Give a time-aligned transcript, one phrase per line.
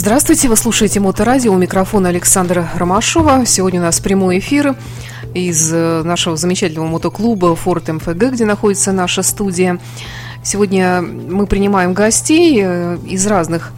[0.00, 3.44] Здравствуйте, вы слушаете Моторадио, у микрофона Александра Ромашова.
[3.44, 4.76] Сегодня у нас прямой эфир
[5.34, 9.80] из э, нашего замечательного мотоклуба Форт МФГ, где находится наша студия.
[10.44, 13.72] Сегодня мы принимаем гостей э, из разных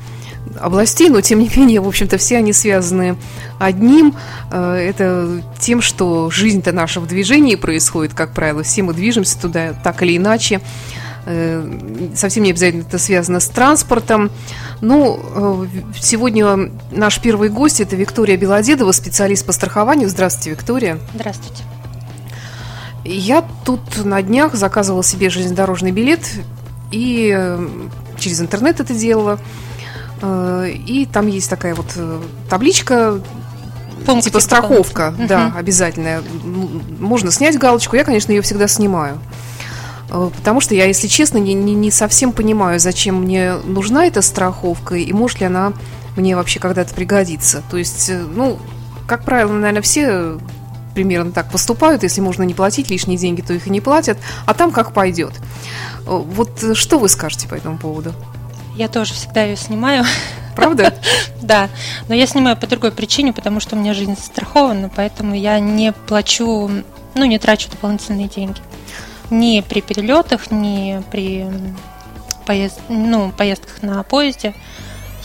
[0.60, 3.16] областей, но тем не менее, в общем-то, все они связаны
[3.58, 4.14] одним.
[4.52, 8.62] Э, это тем, что жизнь-то наша в движении происходит, как правило.
[8.62, 10.60] Все мы движемся туда так или иначе.
[11.26, 14.30] Э, совсем не обязательно это связано с транспортом.
[14.80, 15.66] Ну,
[16.00, 20.08] сегодня наш первый гость– это Виктория Белодедова, специалист по страхованию.
[20.08, 20.98] Здравствуйте, Виктория.
[21.14, 21.64] Здравствуйте.
[23.04, 26.20] Я тут на днях заказывала себе железнодорожный билет
[26.90, 27.56] и
[28.18, 29.38] через интернет это делала.
[30.22, 33.20] Э, и там есть такая вот э, табличка,
[34.06, 35.26] Пункт типа страховка, угу.
[35.26, 36.22] да, обязательная.
[36.98, 37.96] Можно снять галочку.
[37.96, 39.18] Я, конечно, ее всегда снимаю.
[40.10, 44.22] Э, потому что я, если честно, не, не, не совсем понимаю, зачем мне нужна эта
[44.22, 45.72] страховка и может ли она
[46.16, 47.62] мне вообще когда-то пригодиться.
[47.70, 48.58] То есть, ну,
[49.06, 50.38] как правило, наверное, все
[50.94, 52.02] примерно так поступают.
[52.02, 54.18] Если можно не платить лишние деньги, то их и не платят.
[54.46, 55.32] А там как пойдет.
[56.04, 58.12] Вот что вы скажете по этому поводу?
[58.76, 60.04] Я тоже всегда ее снимаю.
[60.56, 60.94] Правда?
[61.42, 61.70] Да,
[62.06, 65.90] но я снимаю по другой причине, потому что у меня жизнь застрахована, поэтому я не
[65.90, 66.70] плачу,
[67.14, 68.60] ну, не трачу дополнительные деньги.
[69.30, 71.46] Ни при перелетах, ни при
[72.46, 74.54] поезд, ну, поездках на поезде.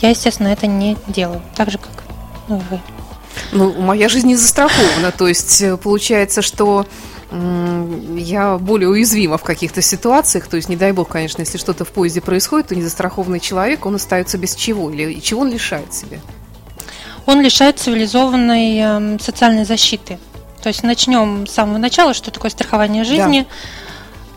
[0.00, 2.04] Я, естественно, это не делаю, так же, как
[2.48, 2.80] ну, вы.
[3.52, 6.86] Ну, моя жизнь не застрахована, то есть э, получается, что
[7.32, 10.46] я более уязвима в каких-то ситуациях.
[10.46, 13.96] То есть, не дай бог, конечно, если что-то в поезде происходит, то незастрахованный человек, он
[13.96, 14.90] остается без чего?
[14.90, 16.18] Или чего он лишает себя?
[17.26, 20.18] Он лишает цивилизованной э, социальной защиты.
[20.62, 23.40] То есть начнем с самого начала, что такое страхование жизни.
[23.40, 23.46] Да.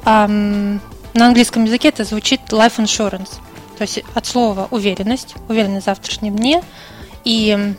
[0.09, 0.81] Эм,
[1.13, 3.33] на английском языке это звучит life insurance.
[3.77, 6.63] То есть от слова уверенность, уверенность в завтрашнем дне.
[7.25, 7.75] И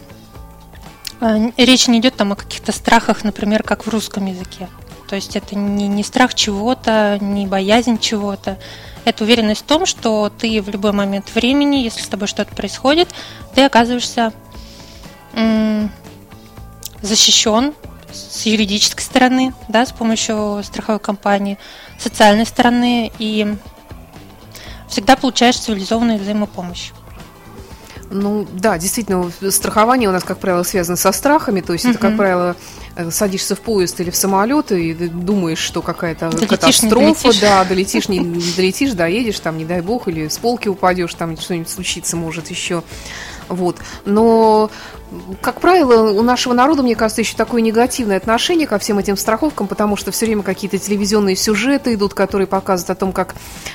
[1.21, 4.69] э, речь не идет там о каких-то страхах, например, как в русском языке.
[5.09, 8.59] То есть это не, не страх чего-то, не боязнь чего-то.
[9.05, 13.09] Это уверенность в том, что ты в любой момент времени, если с тобой что-то происходит,
[13.55, 14.33] ты оказываешься
[17.03, 17.75] защищен
[18.13, 21.59] с юридической стороны, да, с помощью страховой компании,
[22.03, 23.57] социальной стороны и
[24.89, 26.91] всегда получаешь цивилизованную взаимопомощь.
[28.11, 31.91] Ну да, действительно, страхование у нас, как правило, связано со страхами, то есть mm-hmm.
[31.91, 32.57] это, как правило,
[33.11, 38.19] садишься в поезд или в самолет и думаешь, что какая-то долетишь, катастрофа, да, долетишь, не,
[38.19, 42.51] не долетишь, доедешь, там, не дай бог, или с полки упадешь, там что-нибудь случится может
[42.51, 42.83] еще.
[43.49, 43.77] Вот.
[44.05, 44.71] Но
[45.41, 49.67] как правило, у нашего народа, мне кажется, еще такое негативное отношение ко всем этим страховкам,
[49.67, 53.35] потому что все время какие-то телевизионные сюжеты идут, которые показывают о том, как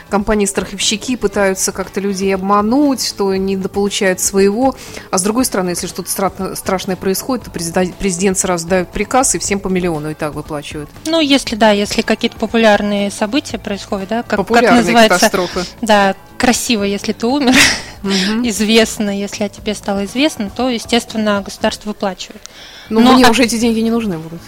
[0.10, 4.76] компании-страховщики пытаются как-то людей обмануть, что не дополучают своего.
[5.12, 9.60] А с другой стороны, если что-то страшное происходит, то президент сразу дает приказ, и всем
[9.60, 10.90] по миллиону и так выплачивают.
[11.06, 15.66] Ну, если, да, если какие-то популярные события происходят, да, как, популярные как называется, катастрофы.
[15.82, 17.56] Да, красиво, если ты умер,
[18.04, 18.48] угу.
[18.48, 22.42] известно, если о тебе стало известно, то, естественно, государство выплачивает.
[22.90, 23.32] Ну, Но мне а...
[23.32, 24.42] уже эти деньги не нужны будут.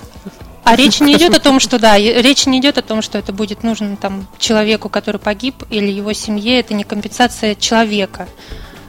[0.63, 3.31] А речь не идет о том, что да, речь не идет о том, что это
[3.31, 6.59] будет нужно там человеку, который погиб, или его семье.
[6.59, 8.28] Это не компенсация человека.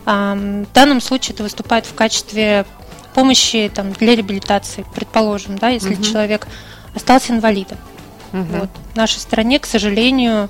[0.04, 2.66] В данном случае это выступает в качестве
[3.18, 6.04] помощи там, для реабилитации, предположим, да, если угу.
[6.04, 6.46] человек
[6.94, 7.76] остался инвалидом.
[8.32, 8.42] Угу.
[8.60, 8.70] Вот.
[8.92, 10.48] В нашей стране, к сожалению,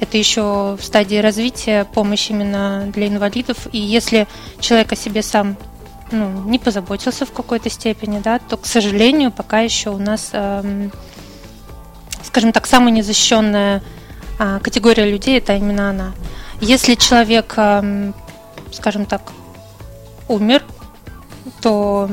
[0.00, 3.68] это еще в стадии развития помощь именно для инвалидов.
[3.70, 4.26] И если
[4.58, 5.56] человек о себе сам
[6.10, 10.90] ну, не позаботился в какой-то степени, да, то, к сожалению, пока еще у нас, эм,
[12.24, 13.80] скажем так, самая незащищенная
[14.40, 16.14] э, категория людей это именно она.
[16.60, 18.12] Если человек, эм,
[18.72, 19.22] скажем так,
[20.26, 20.64] умер,
[21.60, 22.10] то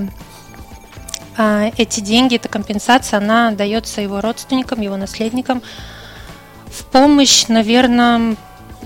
[1.37, 5.61] э, эти деньги, эта компенсация, она дается его родственникам, его наследникам
[6.69, 8.35] в помощь, наверное,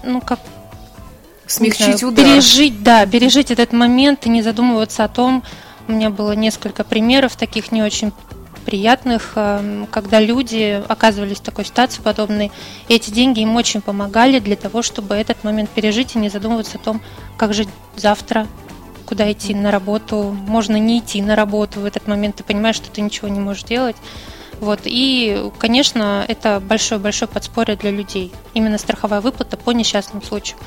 [0.04, 0.40] ну как
[1.48, 2.26] смягчить удар.
[2.26, 5.44] Пережить, да, пережить этот момент и не задумываться о том.
[5.88, 8.12] У меня было несколько примеров таких не очень
[8.66, 12.52] приятных, эм, когда люди оказывались в такой ситуации подобной,
[12.88, 16.78] и эти деньги им очень помогали для того, чтобы этот момент пережить и не задумываться
[16.78, 17.02] о том,
[17.38, 18.46] как жить завтра,
[19.10, 22.92] куда идти на работу, можно не идти на работу в этот момент, ты понимаешь, что
[22.92, 23.96] ты ничего не можешь делать.
[24.60, 24.82] Вот.
[24.86, 28.32] И, конечно, это большое-большое подспорье для людей.
[28.54, 30.60] Именно страховая выплата по несчастным случаям.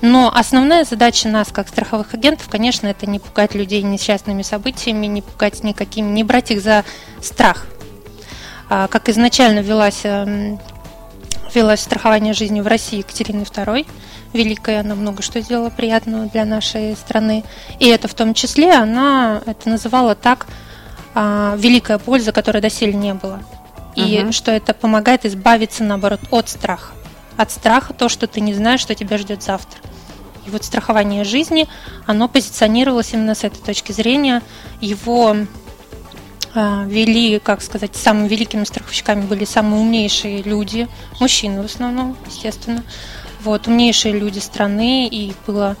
[0.00, 5.20] Но основная задача нас, как страховых агентов, конечно, это не пугать людей несчастными событиями, не
[5.20, 6.84] пугать никакими, не брать их за
[7.20, 7.66] страх.
[8.70, 10.02] А, как изначально велась
[11.54, 13.86] велось страхование жизни в России Екатерины II.
[14.32, 17.44] Великая, она много что сделала приятного для нашей страны.
[17.78, 20.46] И это в том числе, она это называла так
[21.14, 23.40] а, великая польза, которой доселе не было.
[23.94, 24.32] И угу.
[24.32, 26.92] что это помогает избавиться, наоборот, от страха.
[27.36, 29.80] От страха то, что ты не знаешь, что тебя ждет завтра.
[30.46, 31.68] И вот страхование жизни,
[32.06, 34.42] оно позиционировалось именно с этой точки зрения.
[34.80, 35.36] Его
[36.54, 40.88] вели, как сказать, самыми великими страховщиками были самые умнейшие люди,
[41.20, 42.82] мужчины в основном, естественно.
[43.40, 45.76] Вот, умнейшие люди страны, и было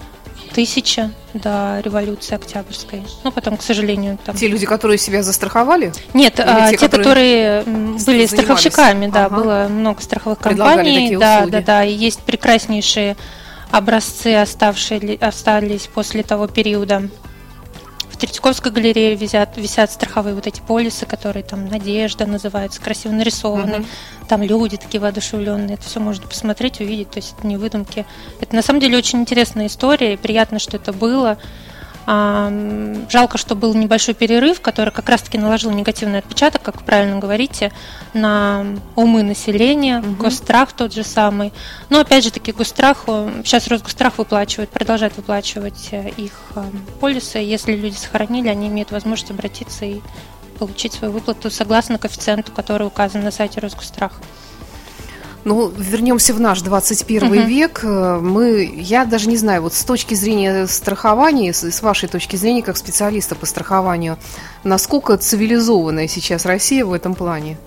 [0.52, 3.02] тысяча до революции Октябрьской.
[3.24, 4.36] Ну, потом, к сожалению, там...
[4.36, 5.92] Те люди, которые себя застраховали?
[6.14, 9.36] Нет, а, те, те, которые, которые были страховщиками, да, ага.
[9.36, 11.16] было много страховых компаний.
[11.16, 11.50] да, услуги.
[11.52, 13.16] да, да, и есть прекраснейшие
[13.70, 17.08] образцы, оставшие, остались после того периода.
[18.22, 23.78] Третьяковской галерее висят, висят страховые вот эти полисы, которые там «Надежда» называются, красиво нарисованы.
[23.78, 23.86] Угу.
[24.28, 25.74] Там люди такие воодушевленные.
[25.74, 27.10] Это все можно посмотреть, увидеть.
[27.10, 28.06] То есть это не выдумки.
[28.40, 31.36] Это на самом деле очень интересная история, и приятно, что это было.
[32.04, 37.72] Жалко, что был небольшой перерыв, который как раз-таки наложил негативный отпечаток, как вы правильно говорите,
[38.12, 38.66] на
[38.96, 40.24] умы населения, угу.
[40.24, 41.52] госстрах тот же самый.
[41.90, 43.04] Но опять же таки госстрах,
[43.44, 46.32] сейчас Росгосстрах выплачивает, продолжает выплачивать э, их
[47.00, 47.38] полисы.
[47.38, 50.00] Если люди сохранили, они имеют возможность обратиться и
[50.58, 54.12] получить свою выплату согласно коэффициенту, который указан на сайте Росгосстрах.
[55.44, 57.34] Ну, вернемся в наш 21 угу.
[57.34, 57.80] век.
[57.82, 62.36] Э, мы, я даже не знаю, вот с точки зрения страхования, с, с вашей точки
[62.36, 64.18] зрения, как специалиста по страхованию,
[64.62, 67.58] насколько цивилизованная сейчас Россия в этом плане?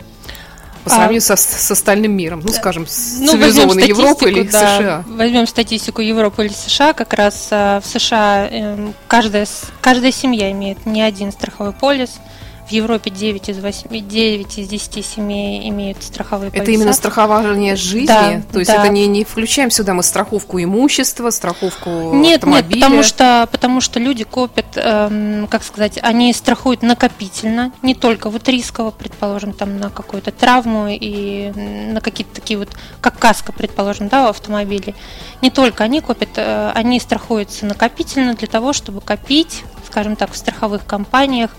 [0.85, 4.43] По а, сравнению а, со, с остальным миром, ну, скажем, с ну, цивилизованной Европой или
[4.43, 5.03] да, США?
[5.07, 9.47] Возьмем статистику Европы или США, как раз а, в США э, каждая,
[9.81, 12.19] каждая семья имеет не один страховой полис,
[12.67, 16.63] в Европе 9 из, 8, 9 из 10 семей имеют страховые полисы.
[16.63, 18.07] Это именно страхование жизни?
[18.07, 18.77] Да, То есть да.
[18.79, 22.75] это не, не включаем сюда мы страховку имущества, страховку нет, автомобиля?
[22.75, 28.29] Нет, потому что, потому что люди копят, эм, как сказать, они страхуют накопительно, не только
[28.29, 31.51] вот рисково, предположим, там на какую-то травму и
[31.91, 32.69] на какие-то такие вот,
[32.99, 34.95] как каска, предположим, да, в автомобиле.
[35.41, 40.37] Не только они копят, э, они страхуются накопительно для того, чтобы копить, скажем так, в
[40.37, 41.51] страховых компаниях,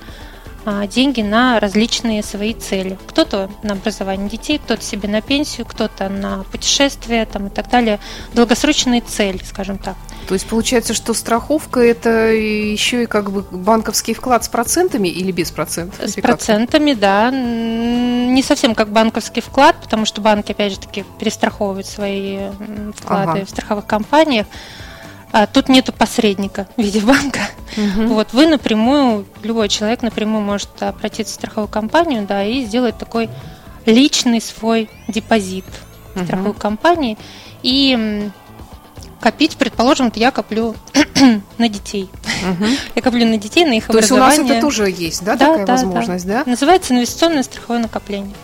[0.88, 2.98] деньги на различные свои цели.
[3.06, 8.00] Кто-то на образование детей, кто-то себе на пенсию, кто-то на путешествия там, и так далее.
[8.34, 9.96] Долгосрочные цели, скажем так.
[10.28, 15.30] То есть получается, что страховка это еще и как бы банковский вклад с процентами или
[15.30, 16.00] без процентов?
[16.02, 17.30] С процентами, да.
[17.30, 22.50] Не совсем как банковский вклад, потому что банки, опять же таки, перестраховывают свои
[22.94, 23.44] вклады ага.
[23.44, 24.46] в страховых компаниях.
[25.32, 27.40] А тут нету посредника в виде банка.
[27.76, 28.06] Угу.
[28.14, 33.28] Вот вы напрямую, любой человек напрямую может обратиться в страховую компанию, да, и сделать такой
[33.84, 35.64] личный свой депозит
[36.14, 36.24] в угу.
[36.24, 37.18] страховой компании
[37.62, 38.30] и
[39.20, 40.74] копить, предположим, я коплю
[41.58, 42.08] на детей.
[42.48, 42.66] Угу.
[42.94, 44.26] Я коплю на детей, на их То образование.
[44.26, 46.44] То есть у нас это тоже есть, да, да такая да, возможность, да.
[46.44, 46.50] да?
[46.50, 48.34] Называется инвестиционное страховое накопление.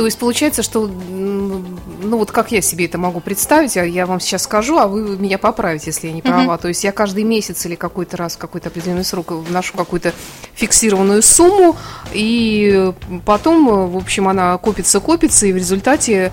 [0.00, 4.18] То есть получается, что, ну вот как я себе это могу представить, я, я вам
[4.18, 6.54] сейчас скажу, а вы меня поправите, если я не права.
[6.54, 6.62] Mm-hmm.
[6.62, 10.14] То есть я каждый месяц или какой-то раз, какой-то определенный срок вношу какую-то
[10.54, 11.76] фиксированную сумму,
[12.14, 12.94] и
[13.26, 16.32] потом, в общем, она копится, копится, и в результате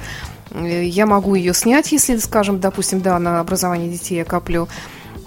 [0.52, 4.70] э, я могу ее снять, если, скажем, допустим, да, на образование детей я коплю,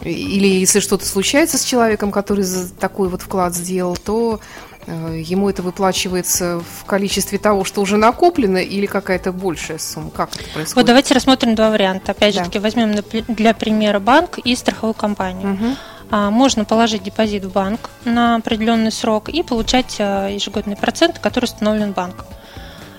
[0.00, 2.47] или если что-то случается с человеком, который
[2.78, 4.40] такой вот вклад сделал, то
[4.87, 10.10] ему это выплачивается в количестве того, что уже накоплено, или какая-то большая сумма?
[10.10, 10.76] Как это происходит?
[10.76, 12.12] Вот давайте рассмотрим два варианта.
[12.12, 12.40] Опять да.
[12.44, 12.94] же таки, возьмем
[13.28, 15.54] для примера банк и страховую компанию.
[15.54, 15.76] Угу.
[16.30, 21.92] Можно положить депозит в банк на определенный срок и получать а, ежегодный процент, который установлен
[21.92, 22.26] банком.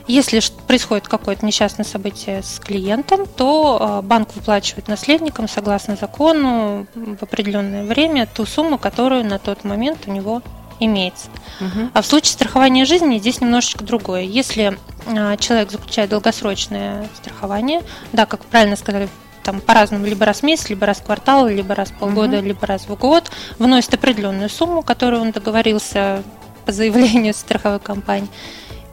[0.07, 7.23] Если происходит какое-то несчастное событие с клиентом, то а, банк выплачивает наследникам согласно закону в
[7.23, 10.41] определенное время ту сумму, которую на тот момент у него
[10.81, 11.27] имеется.
[11.61, 11.91] Угу.
[11.93, 14.23] А в случае страхования жизни здесь немножечко другое.
[14.23, 19.07] Если а, человек заключает долгосрочное страхование, да, как правильно сказали,
[19.43, 22.47] там по-разному, либо раз в месяц, либо раз в квартал, либо раз в полгода, угу.
[22.47, 26.23] либо раз в год, вносит определенную сумму, которую он договорился
[26.65, 28.29] по заявлению страховой компании.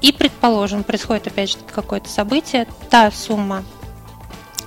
[0.01, 3.65] И, предположим, происходит опять же какое-то событие, та сумма,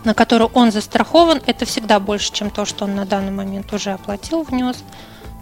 [0.03, 3.91] на которую он застрахован, это всегда больше, чем то, что он на данный момент уже
[3.91, 4.83] оплатил, внес.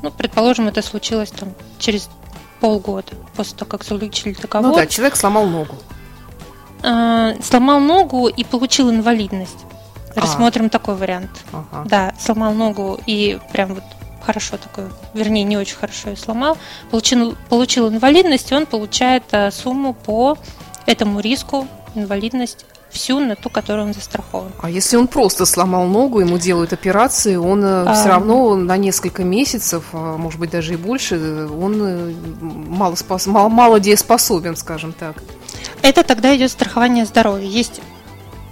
[0.02, 2.10] Ну, предположим, это случилось там через
[2.60, 4.72] полгода после того, как заключили договор.
[4.72, 5.76] Ну да, человек сломал ногу.
[6.84, 9.66] Э, сломал ногу и получил инвалидность.
[10.16, 10.22] А.
[10.22, 10.70] Рассмотрим а.
[10.70, 11.30] такой вариант.
[11.52, 11.84] Ага.
[11.86, 13.84] Да, сломал ногу и прям вот
[14.22, 16.58] хорошо такой, вернее, не очень хорошо ее сломал,
[16.92, 20.38] получил, получил инвалидность, и он получает а, сумму по
[20.86, 24.52] этому риску, инвалидность всю на ту, которую он застрахован.
[24.62, 27.94] А если он просто сломал ногу, ему делают операции, он э, а...
[27.94, 33.28] все равно на несколько месяцев, а может быть даже и больше, он э, мало, спас...
[33.28, 35.24] мало, мало дееспособен, скажем так.
[35.82, 37.48] Это тогда идет страхование здоровья.
[37.48, 37.82] Есть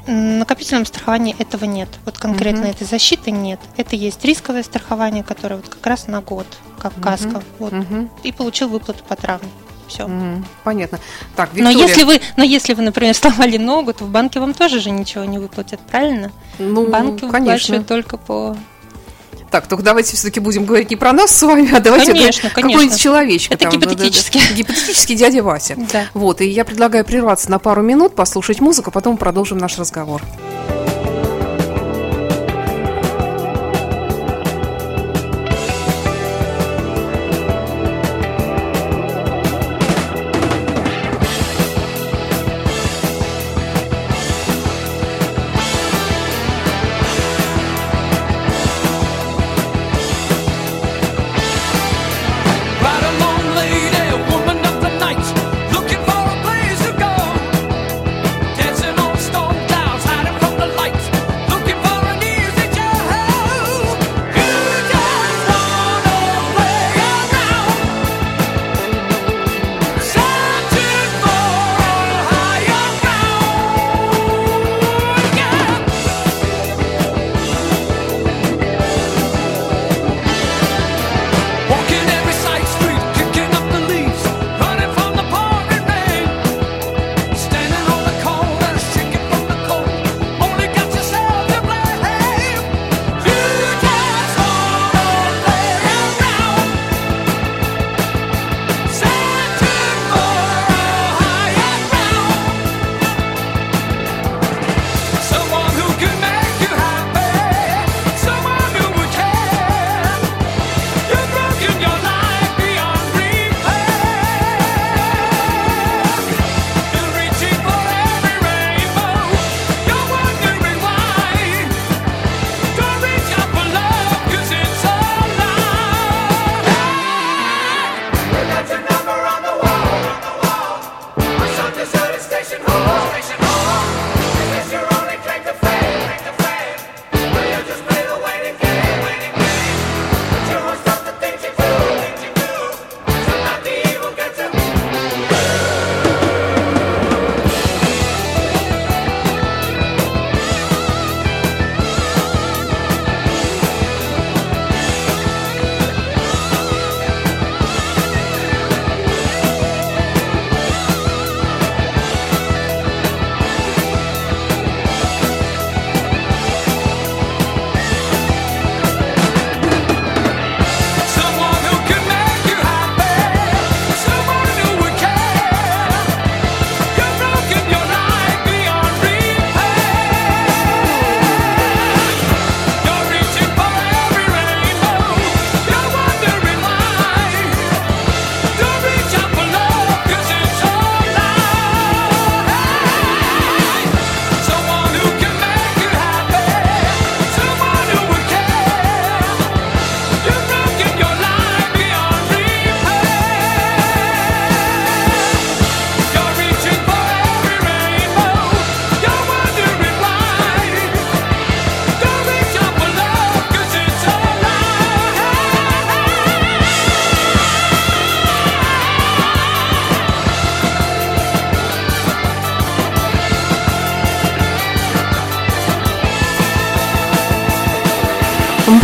[0.07, 1.89] накопительном страховании этого нет.
[2.05, 2.69] Вот конкретно угу.
[2.69, 3.59] этой защиты нет.
[3.75, 6.47] Это есть рисковое страхование, которое вот как раз на год,
[6.79, 7.01] как угу.
[7.01, 7.43] каска.
[7.59, 7.73] Вот.
[7.73, 8.09] Угу.
[8.23, 9.49] И получил выплату по травме.
[9.87, 10.05] Все.
[10.05, 10.43] Угу.
[10.63, 10.99] Понятно.
[11.35, 11.77] Так, Виктория...
[11.77, 14.91] но если вы, но если вы, например, сломали ногу, то в банке вам тоже же
[14.91, 16.31] ничего не выплатят, правильно?
[16.59, 17.39] Ну, Банки конечно.
[17.39, 18.57] выплачивают только по
[19.49, 22.99] так, только давайте все-таки будем говорить не про нас с вами, а давайте конечно, какой-нибудь
[22.99, 23.53] человечек.
[23.53, 24.37] Это там, гипотетически.
[25.07, 25.75] Да, дядя Вася.
[25.91, 26.07] Да.
[26.13, 30.21] Вот, и я предлагаю прерваться на пару минут, послушать музыку, потом продолжим наш разговор.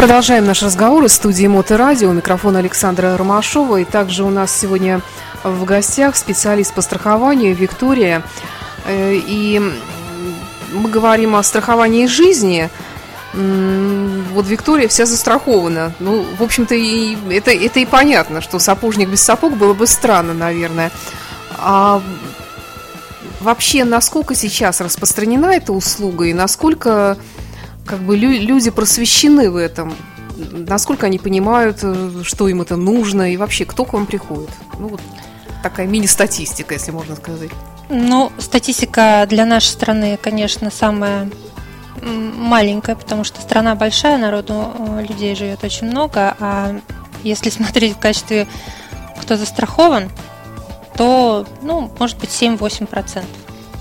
[0.03, 2.09] Продолжаем наш разговор из студии Моторадио.
[2.09, 3.77] У микрофона Александра Ромашова.
[3.77, 4.99] И также у нас сегодня
[5.45, 8.21] в гостях специалист по страхованию Виктория.
[8.85, 9.61] Э, и
[10.73, 12.69] мы говорим о страховании жизни.
[13.33, 15.93] Вот Виктория вся застрахована.
[16.01, 20.33] Ну, в общем-то, и это, это и понятно, что сапожник без сапог было бы странно,
[20.33, 20.91] наверное.
[21.57, 22.01] А
[23.39, 27.17] вообще, насколько сейчас распространена эта услуга и насколько
[27.85, 29.93] как бы лю- люди просвещены в этом?
[30.37, 34.49] Насколько они понимают, э, что им это нужно и вообще кто к вам приходит?
[34.79, 35.01] Ну вот
[35.61, 37.51] такая мини-статистика, если можно сказать.
[37.89, 41.29] Ну, статистика для нашей страны, конечно, самая
[42.01, 46.79] маленькая, потому что страна большая, народу э, людей живет очень много, а
[47.23, 48.47] если смотреть в качестве
[49.21, 50.09] кто застрахован,
[50.97, 53.23] то, ну, может быть, 7-8%.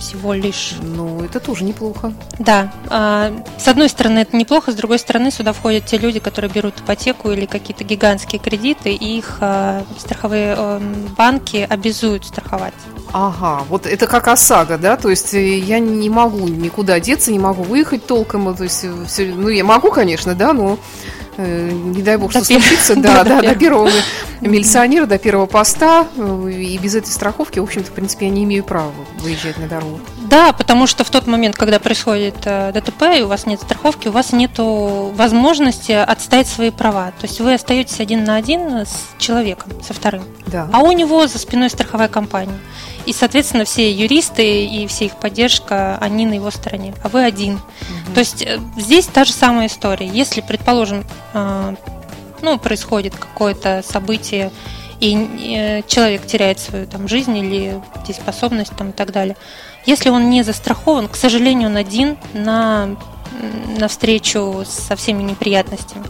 [0.03, 0.75] Всего лишь.
[0.83, 2.13] Ну, это тоже неплохо.
[2.39, 2.73] Да.
[2.89, 6.81] А, с одной стороны, это неплохо, с другой стороны, сюда входят те люди, которые берут
[6.81, 10.81] ипотеку или какие-то гигантские кредиты, и их а, страховые
[11.17, 12.75] банки обязуют страховать.
[13.13, 14.97] Ага, вот это как ОСАГО, да?
[14.97, 18.55] То есть э, я не могу никуда деться, не могу выехать толком.
[18.57, 22.45] То есть, э, все, ну, я могу, конечно, да, но Э, не дай бог, до
[22.45, 22.63] что пер...
[22.63, 23.91] случится, да, да, до первого
[24.41, 28.45] милиционера, до первого поста, э, и без этой страховки, в общем-то, в принципе, я не
[28.45, 30.01] имею права выезжать на дорогу.
[30.29, 34.09] Да, потому что в тот момент, когда происходит э, ДТП, и у вас нет страховки,
[34.09, 37.13] у вас нет возможности отстоять свои права.
[37.21, 40.25] То есть вы остаетесь один на один с человеком, со вторым.
[40.47, 40.69] Да.
[40.73, 42.59] А у него за спиной страховая компания.
[43.07, 47.55] И, соответственно, все юристы и все их поддержка, они на его стороне, а вы один.
[47.55, 48.15] Угу.
[48.15, 50.07] То есть э, здесь та же самая история.
[50.07, 51.05] Если, предположим,
[51.35, 51.75] э,
[52.43, 54.51] ну, происходит какое-то событие,
[55.01, 59.37] и э, человек теряет свою там, жизнь или дееспособность там, и так далее.
[59.85, 62.97] Если он не застрахован, к сожалению, он один на,
[63.79, 66.05] на встречу со всеми неприятностями.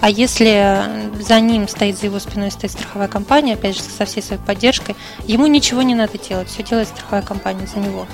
[0.00, 0.84] А если
[1.20, 4.96] за ним стоит, за его спиной стоит страховая компания, опять же, со всей своей поддержкой,
[5.24, 8.06] ему ничего не надо делать, все делает страховая компания за него.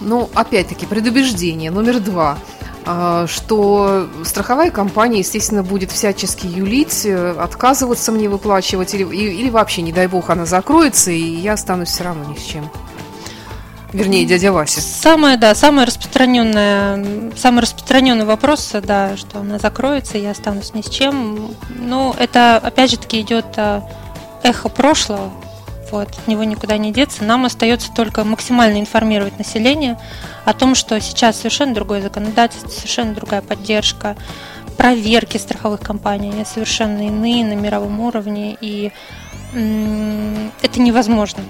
[0.00, 2.38] Ну, опять-таки, предубеждение номер два
[2.84, 9.82] а, что страховая компания, естественно, будет всячески юлить, э, отказываться мне выплачивать, или, или вообще,
[9.82, 12.68] не дай бог, она закроется, и я останусь все равно ни с чем.
[13.92, 14.80] Вернее, дядя Вася.
[14.80, 20.88] Самое, да, самое распространенное, самый распространенный вопрос, да, что она закроется, я останусь ни с
[20.88, 21.54] чем.
[21.68, 23.82] Ну, это, опять же таки, идет а,
[24.42, 25.30] эхо прошлого,
[25.90, 27.22] вот, от него никуда не деться.
[27.22, 29.98] Нам остается только максимально информировать население
[30.46, 34.16] о том, что сейчас совершенно другое законодательство, совершенно другая поддержка,
[34.78, 38.90] проверки страховых компаний, совершенно иные на мировом уровне, и
[39.52, 41.42] это невозможно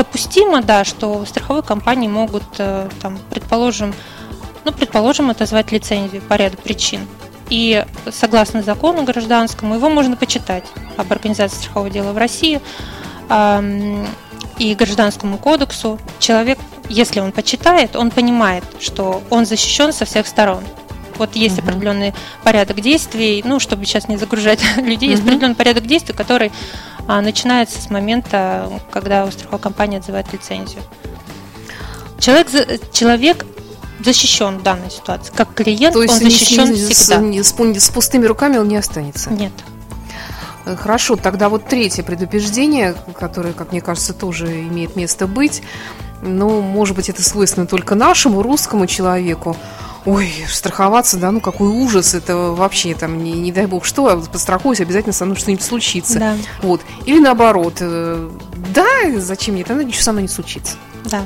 [0.00, 3.92] допустимо, да, что страховые компании могут, э, там, предположим,
[4.64, 7.06] ну, предположим, отозвать лицензию по ряду причин.
[7.50, 10.64] И согласно закону гражданскому, его можно почитать
[10.96, 12.60] об организации страхового дела в России
[14.58, 15.98] и гражданскому кодексу.
[16.18, 20.62] Человек, если он почитает, он понимает, что он защищен со всех сторон.
[21.20, 21.68] Вот есть угу.
[21.68, 26.50] определенный порядок действий, ну, чтобы сейчас не загружать людей, есть определенный порядок действий, который
[27.06, 30.82] а, начинается с момента, когда у страховой компании отзывает лицензию.
[32.18, 32.48] Человек,
[32.92, 33.46] человек
[34.04, 35.32] защищен в данной ситуации.
[35.34, 37.42] Как клиент, То есть он защищен с, всегда.
[37.42, 39.30] С, с пустыми руками он не останется?
[39.30, 39.52] Нет.
[40.66, 45.62] Э, хорошо, тогда вот третье предупреждение, которое, как мне кажется, тоже имеет место быть.
[46.22, 49.56] Ну, может быть, это свойственно только нашему русскому человеку.
[50.06, 54.16] Ой, страховаться, да, ну какой ужас, это вообще там, не, не дай бог что, а
[54.16, 56.18] подстрахуюсь, обязательно со мной что-нибудь случится.
[56.18, 56.36] Да.
[56.62, 56.80] Вот.
[57.04, 58.30] Или наоборот, э,
[58.74, 58.86] да,
[59.16, 60.76] зачем мне, тогда ничего со мной не случится.
[61.04, 61.24] Да.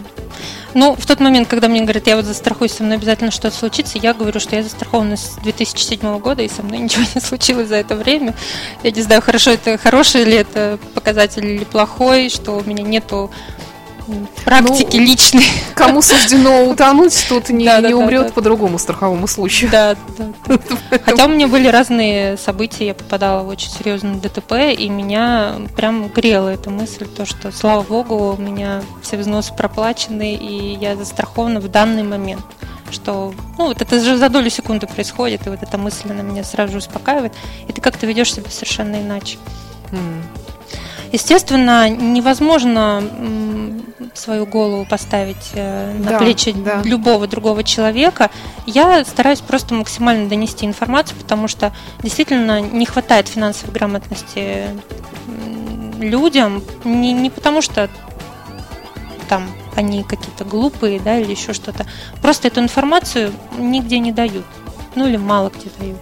[0.74, 3.96] Ну, в тот момент, когда мне говорят, я вот застрахуюсь, со мной обязательно что-то случится,
[3.98, 7.76] я говорю, что я застрахована с 2007 года, и со мной ничего не случилось за
[7.76, 8.34] это время.
[8.82, 13.30] Я не знаю, хорошо это хороший ли это показатель или плохой, что у меня нету
[14.44, 15.44] практики ну, личной.
[15.74, 19.70] Кому суждено утонуть, тот не, да, не да, умрет да, по другому страховому случаю.
[19.70, 20.58] Да, да.
[21.04, 26.08] Хотя у меня были разные события, я попадала в очень серьезный ДТП, и меня прям
[26.08, 31.60] грела эта мысль, то, что, слава богу, у меня все взносы проплачены, и я застрахована
[31.60, 32.44] в данный момент
[32.90, 36.44] что ну вот это же за долю секунды происходит, и вот эта мысль на меня
[36.44, 37.32] сразу же успокаивает,
[37.66, 39.38] и ты как-то ведешь себя совершенно иначе.
[39.90, 40.22] Mm.
[41.12, 43.02] Естественно, невозможно
[44.14, 46.82] свою голову поставить э, на да, плечи да.
[46.82, 48.30] любого другого человека.
[48.66, 54.68] Я стараюсь просто максимально донести информацию, потому что действительно не хватает финансовой грамотности
[55.98, 57.88] людям, не, не потому что
[59.28, 61.86] там они какие-то глупые, да, или еще что-то.
[62.22, 64.44] Просто эту информацию нигде не дают.
[64.94, 65.98] Ну или мало где дают.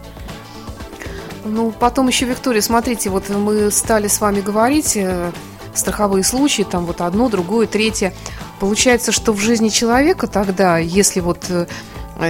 [1.44, 5.32] Ну, потом еще, Виктория, смотрите, вот мы стали с вами говорить э,
[5.74, 8.14] страховые случаи, там вот одно, другое, третье.
[8.60, 11.66] Получается, что в жизни человека тогда, если вот э,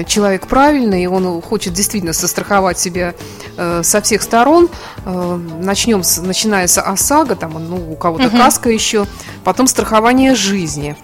[0.07, 3.15] человек правильный, и он хочет действительно состраховать себя
[3.57, 4.69] э, со всех сторон.
[5.05, 8.37] Э, начнем, с, начиная с ОСАГО, там, ну, у кого-то угу.
[8.37, 9.07] каска еще,
[9.45, 10.97] потом страхование жизни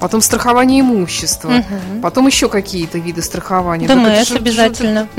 [0.00, 2.00] потом страхование имущества, угу.
[2.02, 3.86] потом еще какие-то виды страхования.
[3.86, 5.08] ДМС обязательно.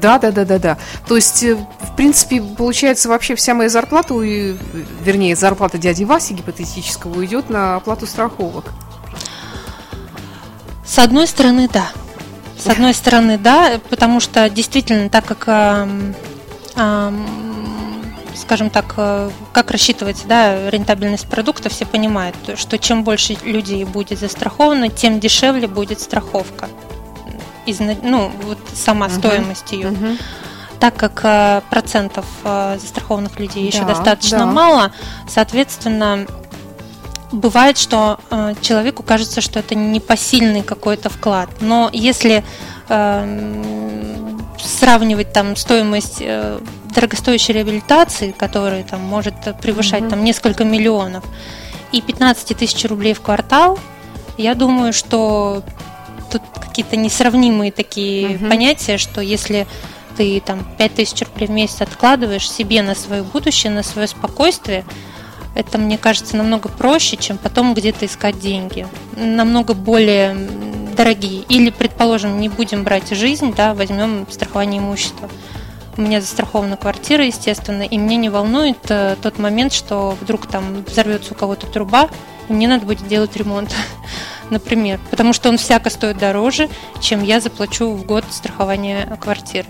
[0.00, 0.78] Да, да, да, да, да.
[1.08, 7.18] То есть, э, в принципе, получается, вообще вся моя зарплата, вернее, зарплата дяди Васи гипотетического
[7.18, 8.66] уйдет на оплату страховок.
[10.86, 11.88] С одной стороны, да.
[12.56, 15.88] С одной стороны, да, потому что действительно, так как
[18.34, 24.18] скажем так, э, как рассчитывать да, рентабельность продукта, все понимают, что чем больше людей будет
[24.18, 26.68] застраховано, тем дешевле будет страховка.
[27.66, 29.18] Из, ну, вот сама uh-huh.
[29.18, 29.88] стоимость ее.
[29.88, 30.18] Uh-huh.
[30.80, 34.46] Так как э, процентов э, застрахованных людей еще да, достаточно да.
[34.46, 34.92] мало,
[35.28, 36.26] соответственно,
[37.32, 38.18] бывает, что
[38.62, 41.50] человеку кажется, что это непосильный какой-то вклад.
[41.60, 42.44] Но если
[42.88, 43.64] э,
[44.58, 46.22] сравнивать там стоимость
[46.98, 50.10] дорогостоящей реабилитации, которая там может превышать mm-hmm.
[50.10, 51.24] там несколько миллионов,
[51.92, 53.78] и 15 тысяч рублей в квартал,
[54.36, 55.62] я думаю, что
[56.32, 58.48] тут какие-то несравнимые такие mm-hmm.
[58.48, 59.68] понятия, что если
[60.16, 64.84] ты там 5 тысяч рублей в месяц откладываешь себе на свое будущее, на свое спокойствие,
[65.54, 68.88] это, мне кажется, намного проще, чем потом где-то искать деньги.
[69.16, 70.36] Намного более
[70.96, 71.42] дорогие.
[71.48, 75.28] Или, предположим, не будем брать жизнь, да, возьмем страхование имущества.
[75.98, 80.84] У меня застрахована квартира, естественно, и мне не волнует э, тот момент, что вдруг там
[80.86, 82.08] взорвется у кого-то труба,
[82.48, 83.74] и мне надо будет делать ремонт,
[84.50, 86.68] например, потому что он всяко стоит дороже,
[87.00, 89.66] чем я заплачу в год страхование квартиры.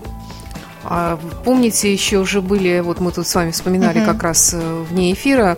[0.84, 4.06] А помните, еще уже были, вот мы тут с вами вспоминали uh-huh.
[4.06, 5.56] как раз э, вне эфира,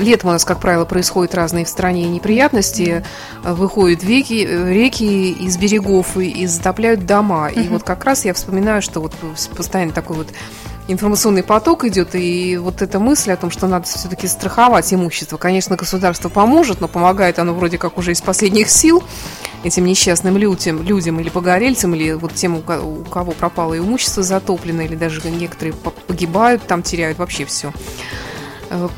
[0.00, 3.04] летом у нас, как правило, происходят разные в стране неприятности,
[3.42, 7.50] выходят реки, реки из берегов и, и затопляют дома.
[7.50, 7.64] Uh-huh.
[7.64, 9.12] И вот как раз я вспоминаю, что вот
[9.56, 10.28] постоянно такой вот
[10.86, 15.36] информационный поток идет, и вот эта мысль о том, что надо все-таки страховать имущество.
[15.36, 19.02] Конечно, государство поможет, но помогает оно вроде как уже из последних сил
[19.62, 24.94] этим несчастным людям, людям или погорельцам, или вот тем, у кого пропало имущество затоплено, или
[24.94, 27.72] даже некоторые погибают, там теряют вообще все.
[28.74, 28.88] Э,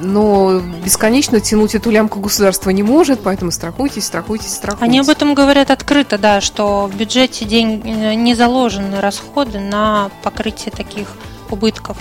[0.00, 4.88] но бесконечно тянуть эту лямку государство не может, поэтому страхуйтесь, страхуйтесь, страхуйтесь.
[4.88, 10.10] Они об этом говорят открыто, да, что в бюджете день, э, не заложены расходы на
[10.22, 11.08] покрытие таких
[11.50, 11.96] убытков.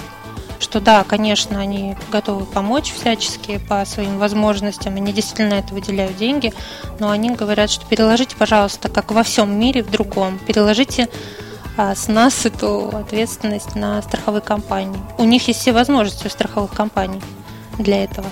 [0.60, 6.54] Что да, конечно, они готовы помочь всячески по своим возможностям, они действительно это выделяют деньги,
[7.00, 11.10] но они говорят, что переложите, пожалуйста, как во всем мире в другом, переложите
[11.78, 15.00] с нас эту ответственность на страховые компании.
[15.18, 17.22] У них есть все возможности у страховых компаний
[17.78, 18.28] для этого.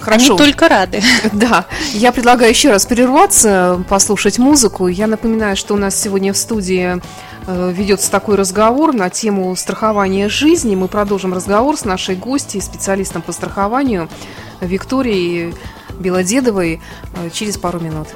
[0.00, 0.36] Хорошо.
[0.36, 1.02] Они только рады.
[1.32, 1.66] Да.
[1.92, 4.86] Я предлагаю еще раз прерваться, послушать музыку.
[4.86, 7.02] Я напоминаю, что у нас сегодня в студии
[7.46, 10.76] э, ведется такой разговор на тему страхования жизни.
[10.76, 14.08] Мы продолжим разговор с нашей гостьей, специалистом по страхованию
[14.60, 15.54] Викторией
[15.98, 16.80] Белодедовой
[17.14, 18.06] э, через пару минут.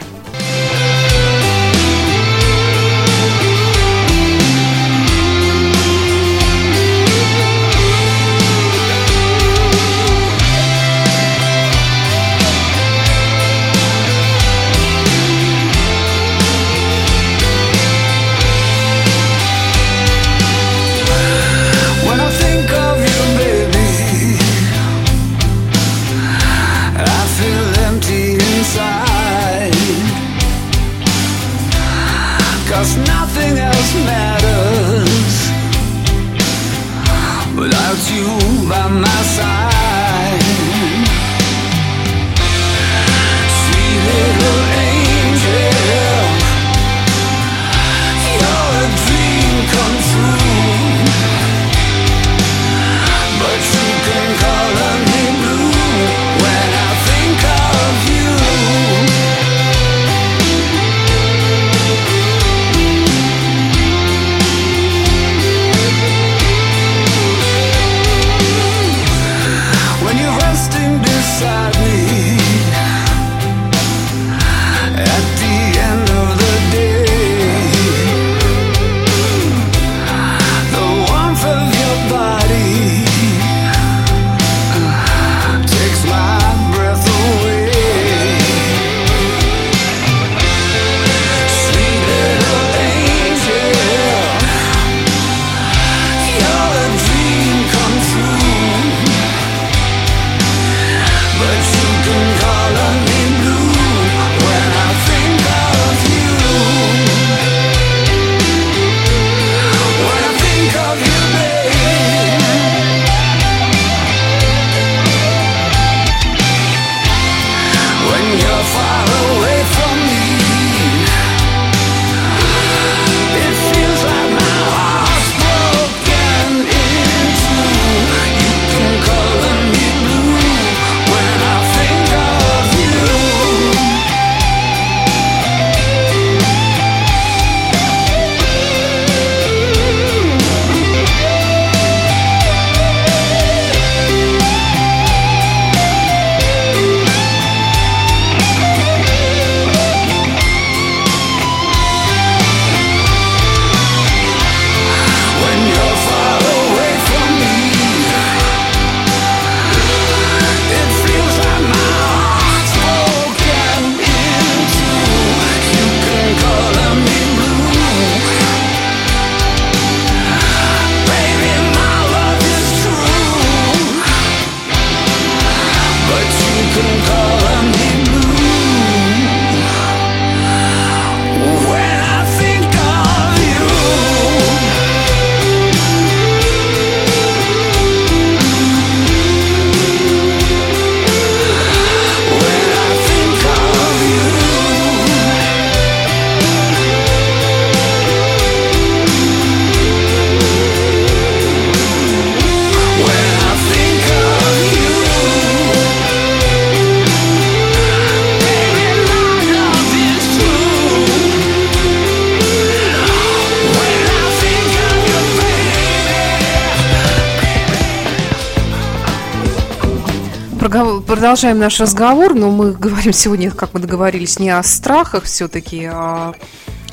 [221.11, 226.35] Продолжаем наш разговор, но мы говорим сегодня, как мы договорились, не о страхах все-таки, а...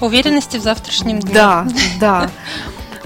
[0.01, 1.33] Уверенности в завтрашнем дне.
[1.35, 1.67] Да,
[1.99, 2.31] да.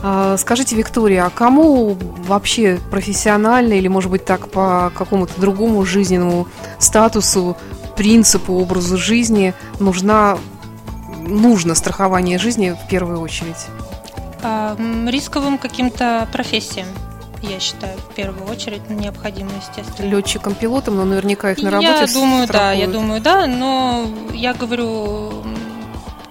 [0.02, 6.48] А, скажите, Виктория, а кому вообще профессионально или, может быть, так по какому-то другому жизненному
[6.80, 7.58] статусу,
[7.98, 10.38] принципу, образу жизни нужна,
[11.20, 13.68] нужно страхование жизни в первую очередь?
[15.10, 16.88] Рисковым каким-то профессиям
[17.42, 20.08] я считаю, в первую очередь необходимо, естественно.
[20.08, 22.52] Летчикам, пилотам, но наверняка их на работе Я думаю, страхуют.
[22.52, 25.44] да, я думаю, да, но я говорю,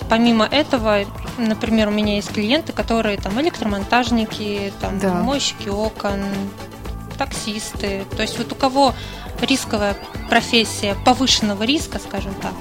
[0.09, 1.01] помимо этого,
[1.39, 5.15] например, у меня есть клиенты, которые там электромонтажники, там да.
[5.15, 6.23] мойщики окон,
[7.19, 8.05] таксисты.
[8.17, 8.95] То есть вот у кого
[9.41, 9.97] рисковая
[10.29, 12.55] профессия повышенного риска, скажем так,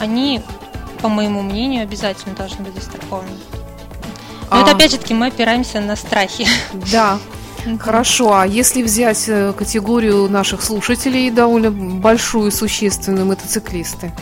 [0.00, 0.42] они,
[1.00, 3.28] по моему мнению, обязательно должны быть застрахованы.
[4.50, 4.62] Но а...
[4.62, 6.46] это опять же таки мы опираемся на страхи.
[6.92, 7.18] Да,
[7.80, 14.12] Хорошо, а если взять э, категорию наших слушателей, довольно большую, существенную, мотоциклисты?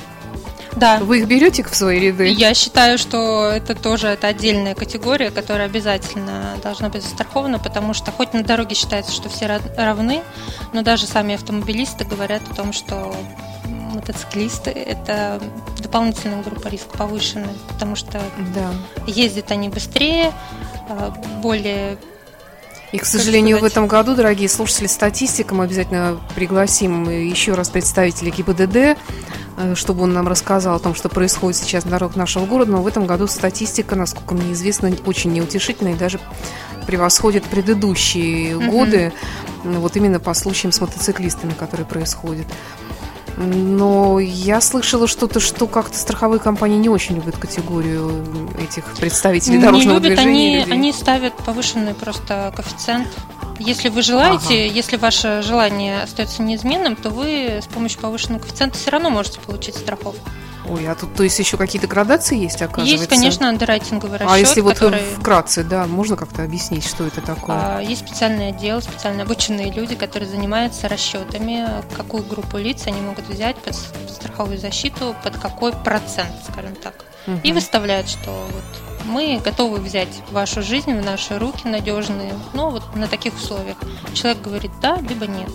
[0.77, 0.99] Да.
[0.99, 2.29] Вы их берете в свои ряды?
[2.29, 8.11] Я считаю, что это тоже это отдельная категория, которая обязательно должна быть застрахована, потому что
[8.11, 10.23] хоть на дороге считается, что все равны,
[10.73, 13.15] но даже сами автомобилисты говорят о том, что
[13.67, 15.41] мотоциклисты– это
[15.79, 18.21] дополнительная группа риска повышенная, потому что
[18.55, 18.73] да.
[19.07, 20.33] ездят они быстрее,
[20.89, 21.11] а,
[21.43, 21.99] более
[22.93, 28.31] и, к сожалению, в этом году, дорогие слушатели, статистика, мы обязательно пригласим еще раз представителя
[28.31, 28.97] ГИБДД, э,
[29.75, 32.71] чтобы он нам рассказал о том, что происходит сейчас на дорогах нашего города.
[32.73, 36.21] Но в этом году статистика, насколько мне известно, очень неутешительная и даже
[36.87, 38.71] превосходит предыдущие mm-hmm.
[38.71, 39.13] годы,
[39.65, 42.47] вот именно по случаям с мотоциклистами, которые происходят.
[43.47, 48.25] Но я слышала что-то, что как-то страховые компании не очень любят категорию
[48.59, 50.63] этих представителей не дорожного любят, движения.
[50.63, 53.09] Они, они ставят повышенный просто коэффициент.
[53.59, 54.75] Если вы желаете, ага.
[54.75, 59.77] если ваше желание остается неизменным, то вы с помощью повышенного коэффициента все равно можете получить
[59.77, 60.29] страховку.
[60.69, 62.97] Ой, а тут, то есть, еще какие-то градации есть, оказывается?
[62.97, 64.33] Есть, конечно, андеррайтинговый расчет.
[64.33, 65.01] А если вот который...
[65.01, 67.79] вкратце, да, можно как-то объяснить, что это такое?
[67.79, 73.29] А, есть специальный отдел, специально обученные люди, которые занимаются расчетами, какую группу лиц они могут
[73.29, 77.05] взять под страховую защиту, под какой процент, скажем так.
[77.27, 77.41] Угу.
[77.43, 82.95] И выставляют, что вот мы готовы взять вашу жизнь в наши руки надежные, но вот
[82.95, 83.77] на таких условиях.
[84.15, 85.51] Человек говорит да, либо нет.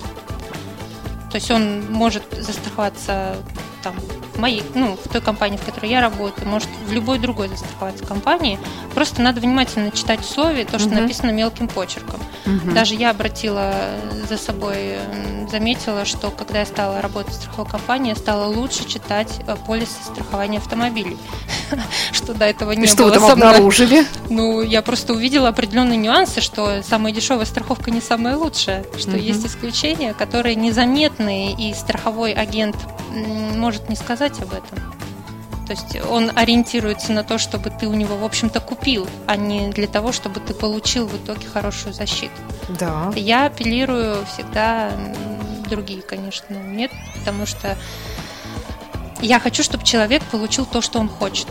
[1.31, 3.37] То есть он может застраховаться
[3.83, 3.95] там
[4.37, 8.59] моей, ну, в той компании, в которой я работаю, может, в любой другой застраховаться компании.
[8.93, 11.01] Просто надо внимательно читать условия, то, что uh-huh.
[11.01, 12.19] написано мелким почерком.
[12.45, 12.73] Uh-huh.
[12.73, 13.73] Даже я обратила
[14.27, 14.97] за собой,
[15.49, 20.01] заметила, что когда я стала работать в страховой компании, я стала лучше читать э, полисы
[20.03, 21.17] страхования автомобилей.
[22.11, 22.87] что до этого не было.
[22.87, 24.05] Что там обнаружили?
[24.29, 29.45] Ну, я просто увидела определенные нюансы, что самая дешевая страховка не самая лучшая, что есть
[29.45, 32.75] исключения, которые незаметные, и страховой агент
[33.55, 34.79] может не сказать об этом.
[35.67, 39.69] То есть он ориентируется на то, чтобы ты у него, в общем-то, купил, а не
[39.69, 42.33] для того, чтобы ты получил в итоге хорошую защиту.
[42.79, 43.11] Да.
[43.15, 44.91] Я апеллирую всегда
[45.69, 47.77] другие, конечно, нет, потому что
[49.21, 51.47] я хочу, чтобы человек получил то, что он хочет.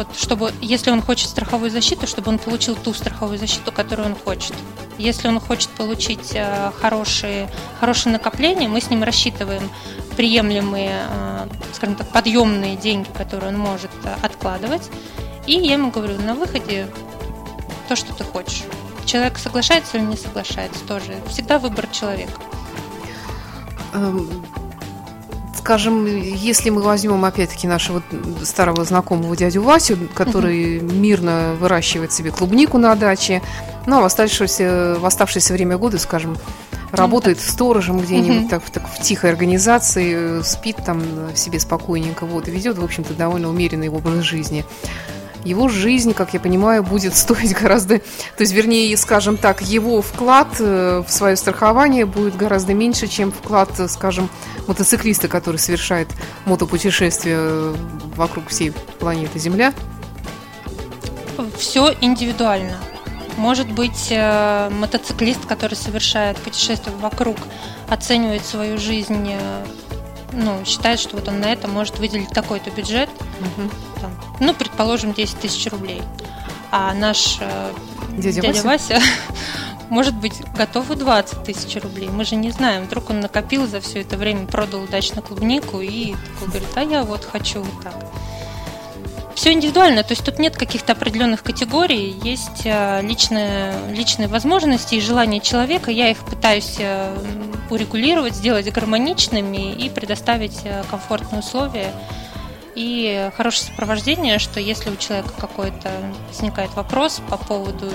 [0.00, 4.14] Вот чтобы, если он хочет страховую защиту, чтобы он получил ту страховую защиту, которую он
[4.16, 4.54] хочет.
[4.96, 9.68] Если он хочет получить э, хорошие, хорошее накопление, мы с ним рассчитываем
[10.16, 14.88] приемлемые, э, скажем так, подъемные деньги, которые он может э, откладывать.
[15.46, 16.88] И я ему говорю, на выходе
[17.86, 18.62] то, что ты хочешь.
[19.04, 21.14] Человек соглашается или не соглашается, тоже.
[21.28, 22.40] Всегда выбор человека.
[25.60, 28.02] Скажем, если мы возьмем опять-таки нашего
[28.42, 30.94] старого знакомого дядю Васю, который угу.
[30.94, 33.42] мирно выращивает себе клубнику на даче,
[33.86, 36.38] ну а в оставшееся, в оставшееся время года, скажем,
[36.92, 38.48] работает ну, сторожем где-нибудь угу.
[38.48, 41.02] так, так в тихой организации, спит там
[41.34, 44.64] себе спокойненько, вот, и ведет, в общем-то, довольно умеренный образ жизни
[45.44, 50.48] его жизнь, как я понимаю, будет стоить гораздо, то есть, вернее, скажем так, его вклад
[50.58, 54.28] э, в свое страхование будет гораздо меньше, чем вклад, скажем,
[54.66, 56.08] мотоциклиста, который совершает
[56.44, 57.74] мотопутешествие э,
[58.16, 59.72] вокруг всей планеты Земля.
[61.56, 62.76] Все индивидуально.
[63.36, 67.36] Может быть, э, мотоциклист, который совершает путешествие вокруг,
[67.88, 69.32] оценивает свою жизнь
[70.32, 73.08] ну, считает, что вот он на это может выделить такой-то бюджет,
[73.40, 73.70] угу.
[74.00, 76.02] Там, ну, предположим, 10 тысяч рублей.
[76.70, 77.72] А наш э,
[78.16, 79.06] дядя, дядя Вася, Вася
[79.90, 82.08] может быть готов и 20 тысяч рублей.
[82.08, 86.14] Мы же не знаем, вдруг он накопил за все это время, продал удачно клубнику и
[86.34, 87.94] такой говорит, а я вот хочу вот так.
[89.34, 95.00] Все индивидуально, то есть тут нет каких-то определенных категорий, есть э, личные, личные возможности и
[95.00, 95.90] желания человека.
[95.90, 97.16] Я их пытаюсь э,
[97.70, 101.92] урегулировать, сделать гармоничными и предоставить э, комфортные условия
[102.74, 105.90] и хорошее сопровождение, что если у человека какой-то
[106.28, 107.90] возникает вопрос по поводу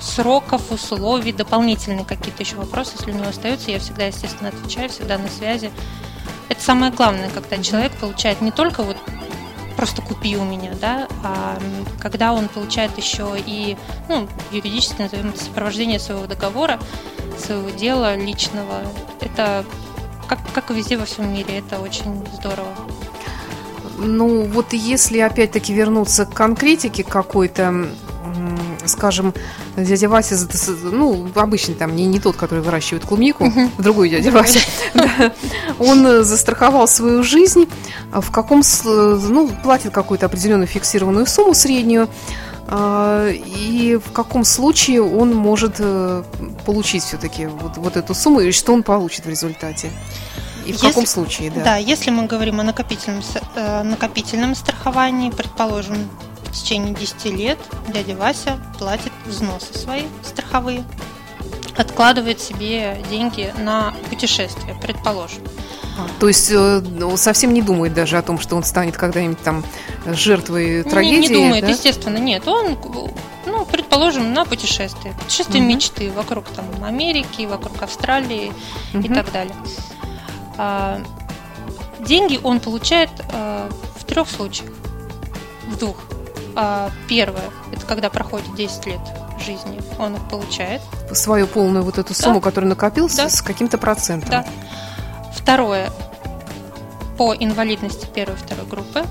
[0.00, 5.18] сроков, условий, дополнительные какие-то еще вопросы, если у него остаются, я всегда, естественно, отвечаю, всегда
[5.18, 5.70] на связи.
[6.48, 8.96] Это самое главное, когда человек получает не только вот
[9.76, 11.58] просто купи у меня, да, а
[12.00, 13.76] когда он получает еще и,
[14.08, 16.80] ну, юридически назовем это сопровождение своего договора,
[17.38, 18.82] своего дела личного,
[19.20, 19.64] это
[20.28, 22.74] как, как везде во всем мире, это очень здорово.
[23.98, 27.88] Ну, вот если опять-таки вернуться к конкретике какой-то,
[28.86, 29.34] скажем,
[29.76, 30.36] дядя Вася,
[30.82, 33.70] ну, обычный там, не, не тот, который выращивает клубнику, uh-huh.
[33.78, 34.60] другой дядя Вася,
[35.78, 37.68] он застраховал свою жизнь,
[38.12, 42.08] в каком, ну, платит какую-то определенную фиксированную сумму среднюю,
[42.70, 46.22] а, и в каком случае он может э,
[46.66, 49.90] получить все-таки вот, вот эту сумму, и что он получит в результате?
[50.68, 51.64] И в если, каком случае, да?
[51.64, 53.22] Да, если мы говорим о накопительном,
[53.54, 56.10] э, накопительном страховании, предположим,
[56.44, 60.84] в течение 10 лет дядя Вася платит взносы свои страховые,
[61.74, 65.42] откладывает себе деньги на путешествие, предположим.
[65.96, 69.42] А, то есть э, ну, совсем не думает даже о том, что он станет когда-нибудь
[69.42, 69.64] там
[70.04, 71.16] жертвой трагедии?
[71.16, 71.70] Не, не думает, да?
[71.70, 72.46] естественно, нет.
[72.46, 72.76] Он,
[73.46, 75.14] ну, предположим, на путешествие.
[75.14, 75.72] Путешествие угу.
[75.72, 78.52] мечты вокруг там Америки, вокруг Австралии
[78.92, 79.02] угу.
[79.02, 79.54] и так далее.
[80.58, 81.00] А,
[82.00, 84.70] деньги он получает а, в трех случаях.
[85.68, 85.96] В двух.
[86.54, 89.00] А, первое, это когда проходит 10 лет
[89.38, 90.82] жизни, он их получает.
[91.12, 92.44] Свою полную вот эту сумму, да.
[92.44, 93.28] которую накопил, да.
[93.28, 94.30] с каким-то процентом.
[94.30, 94.46] Да.
[95.32, 95.90] Второе,
[97.16, 99.04] по инвалидности первой и второй группы,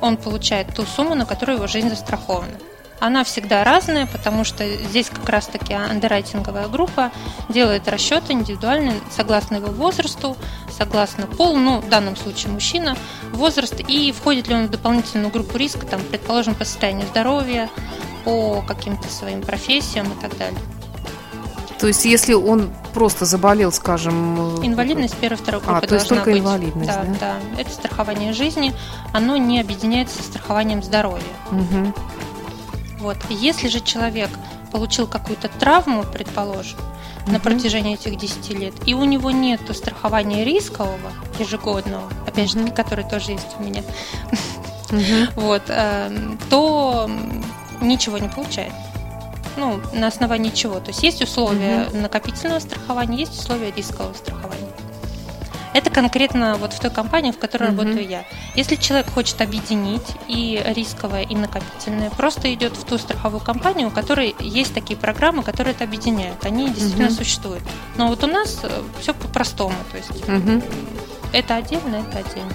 [0.00, 2.58] он получает ту сумму, на которую его жизнь застрахована.
[3.02, 7.10] Она всегда разная, потому что здесь как раз-таки андеррайтинговая группа
[7.48, 10.36] делает расчеты индивидуальные согласно его возрасту,
[10.70, 12.96] согласно полу, ну, в данном случае мужчина,
[13.32, 17.68] возраст, и входит ли он в дополнительную группу риска, там, предположим, по состоянию здоровья,
[18.24, 20.60] по каким-то своим профессиям и так далее.
[21.80, 24.60] То есть, если он просто заболел, скажем...
[24.60, 26.38] Э, Инвалидность первой второй группы а, то есть только быть.
[26.38, 27.16] инвалидность, да, да?
[27.18, 28.72] Да, это страхование жизни,
[29.12, 31.24] оно не объединяется со страхованием здоровья.
[31.50, 31.92] Угу.
[33.02, 33.16] Вот.
[33.28, 34.30] Если же человек
[34.70, 37.32] получил какую-то травму, предположим, угу.
[37.32, 43.04] на протяжении этих 10 лет, и у него нет страхования рискового ежегодного, опять же который
[43.04, 43.82] тоже есть у меня,
[45.34, 47.10] вот, эм, то
[47.80, 48.72] ничего не получает.
[49.56, 50.78] Ну, на основании чего?
[50.78, 54.71] То есть есть условия накопительного страхования, есть условия рискового страхования.
[55.74, 57.78] Это конкретно вот в той компании, в которой mm-hmm.
[57.78, 58.24] работаю я.
[58.54, 63.90] Если человек хочет объединить и рисковое, и накопительное, просто идет в ту страховую компанию, у
[63.90, 66.44] которой есть такие программы, которые это объединяют.
[66.44, 67.16] Они действительно mm-hmm.
[67.16, 67.62] существуют.
[67.96, 69.74] Но вот у нас э, все по-простому.
[69.90, 70.62] То есть mm-hmm.
[71.32, 72.52] это отдельно, это отдельно.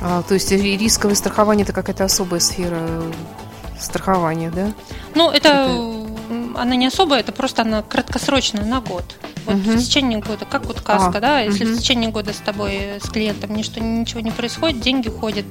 [0.00, 3.02] А, то есть рисковое страхование это какая-то особая сфера
[3.80, 4.72] страхования, да?
[5.14, 6.60] Ну, это, это...
[6.60, 9.04] она не особая, это просто она краткосрочная на год.
[9.46, 9.70] Вот угу.
[9.70, 11.74] в течение года, как вот каска, а, да, если угу.
[11.74, 15.44] в течение года с тобой, с клиентом ничто, ничего не происходит, деньги уходят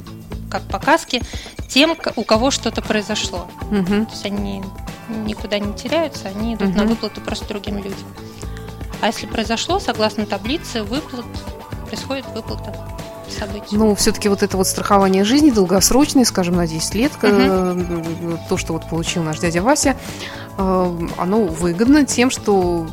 [0.50, 1.22] как по каске
[1.68, 3.48] тем, у кого что-то произошло.
[3.72, 4.06] Угу.
[4.06, 4.64] То есть они
[5.26, 6.78] никуда не теряются, они идут угу.
[6.78, 8.08] на выплату просто другим людям.
[9.02, 11.26] А если произошло, согласно таблице выплат,
[11.88, 12.74] происходит выплата
[13.30, 13.76] событий.
[13.76, 18.38] Ну, все-таки вот это вот страхование жизни долгосрочное, скажем, на 10 лет, угу.
[18.48, 19.98] то, что вот получил наш дядя Вася,
[20.58, 22.88] э, оно выгодно тем, что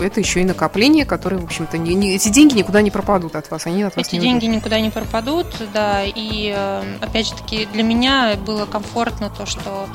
[0.00, 3.50] это еще и накопление, которое, в общем-то, не, не, эти деньги никуда не пропадут от
[3.50, 4.56] вас, они от вас эти не деньги уйдут.
[4.56, 9.88] никуда не пропадут, да, и э, опять же таки для меня было комфортно то, что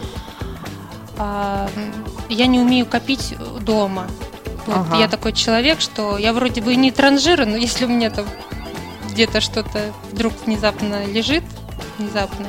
[1.17, 1.67] э,
[2.29, 4.07] я не умею копить дома.
[4.65, 4.97] Вот, ага.
[4.97, 8.25] Я такой человек, что я вроде бы не транжира, но если у меня там
[9.11, 11.43] где-то что-то вдруг внезапно лежит,
[11.97, 12.47] внезапно,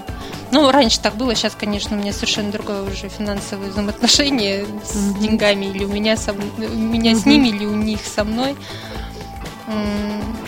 [0.54, 5.18] ну, раньше так было, сейчас, конечно, у меня совершенно другое уже финансовое взаимоотношение с mm-hmm.
[5.18, 7.16] деньгами, или у меня, со, у меня mm-hmm.
[7.16, 8.54] с ними, или у них со мной.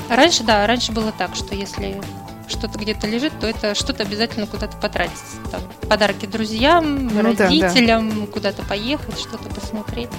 [0.08, 2.00] Раньше, да, раньше было так, что если
[2.46, 5.18] что-то где-то лежит, то это что-то обязательно куда-то потратить.
[5.50, 8.26] Там, подарки друзьям, ну, родителям, да, да.
[8.26, 10.10] куда-то поехать, что-то посмотреть.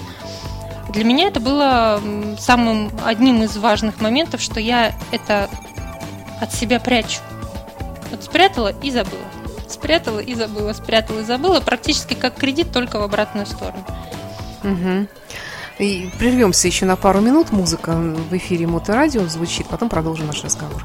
[0.89, 2.01] Для меня это было
[2.37, 5.49] самым одним из важных моментов, что я это
[6.41, 7.21] от себя прячу.
[8.11, 9.21] Вот спрятала и забыла
[9.77, 13.85] спрятала и забыла, спрятала и забыла, практически как кредит, только в обратную сторону.
[14.63, 15.07] Угу.
[15.79, 17.51] И прервемся еще на пару минут.
[17.51, 20.83] Музыка в эфире Моторадио звучит, потом продолжим наш разговор.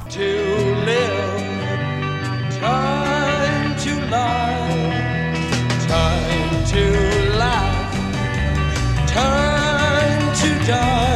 [9.14, 11.11] Time to die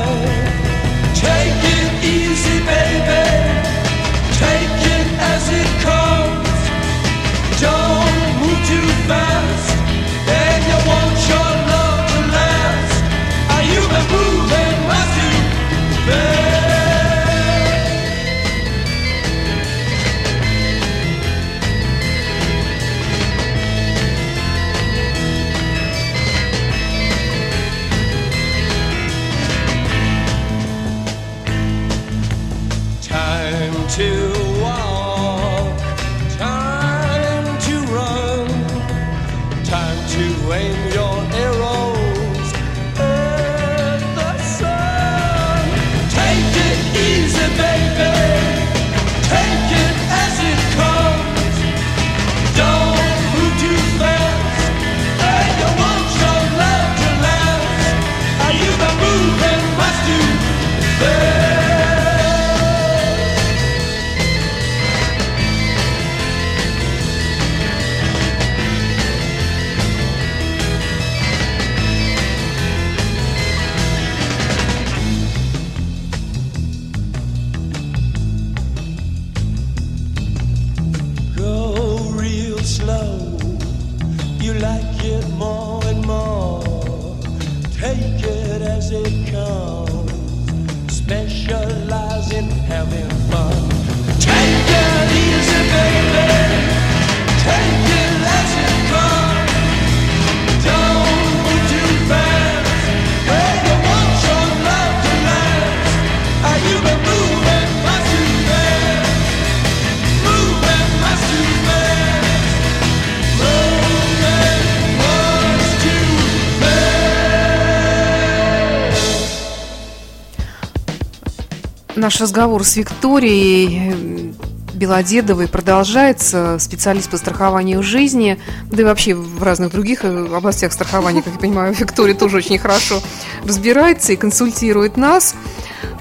[121.96, 124.34] Наш разговор с Викторией
[124.74, 128.38] Белодедовой продолжается, специалист по страхованию жизни,
[128.70, 132.58] да и вообще в разных других э, областях страхования, как я понимаю, Виктория тоже очень
[132.58, 133.00] хорошо
[133.44, 135.34] разбирается и консультирует нас.